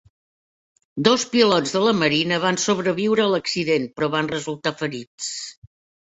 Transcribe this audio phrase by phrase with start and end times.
[1.07, 5.29] Dos pilots de la marina van sobreviure a l'accident però van resultar ferits.